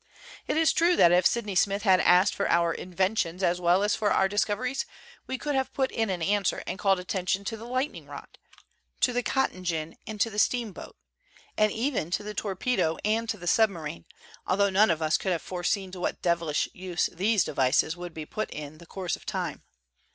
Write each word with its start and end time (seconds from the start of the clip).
It 0.47 0.57
is 0.57 0.73
true 0.73 0.95
that 0.95 1.11
if 1.11 1.27
Sydney 1.27 1.53
Smith 1.53 1.83
had 1.83 1.99
asked 1.99 2.33
for 2.33 2.49
our 2.49 2.73
inventions 2.73 3.43
as 3.43 3.61
well 3.61 3.83
as 3.83 3.93
for 3.95 4.11
our 4.11 4.27
discoveries, 4.27 4.83
we 5.27 5.37
could 5.37 5.53
have 5.53 5.75
put 5.75 5.91
in 5.91 6.09
an 6.09 6.23
answer 6.23 6.63
and 6.65 6.79
called 6.79 6.99
atten 6.99 7.27
tion 7.27 7.43
to 7.45 7.55
the 7.55 7.67
lightning 7.67 8.07
rod, 8.07 8.39
to 9.01 9.13
the 9.13 9.21
cotton 9.21 9.63
gin 9.63 9.95
and 10.07 10.19
to 10.19 10.31
the 10.31 10.39
steam 10.39 10.71
boat, 10.71 10.95
and 11.55 11.71
even 11.71 12.09
to 12.09 12.23
the 12.23 12.33
torpedo 12.33 12.97
and 13.05 13.29
to 13.29 13.37
the 13.37 13.45
submarine, 13.45 14.05
although 14.47 14.71
none 14.71 14.89
of 14.89 15.03
us 15.03 15.19
could 15.19 15.33
have 15.33 15.41
foreseen 15.43 15.91
to 15.91 15.99
what 15.99 16.23
devilish 16.23 16.67
use 16.73 17.07
these 17.13 17.43
devices 17.43 17.95
would 17.95 18.15
be 18.15 18.25
put 18.25 18.49
in 18.49 18.79
the 18.79 18.87
course 18.87 19.15
of 19.15 19.23
time. 19.23 19.61